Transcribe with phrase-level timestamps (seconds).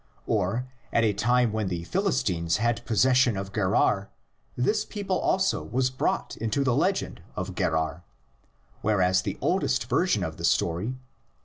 [0.25, 4.09] Or, at a time when the Philis tines had possession of Gerar
[4.57, 8.03] this people also was brought into the legend of Gerar,
[8.81, 10.95] whereas the oldest version of the story (xxi.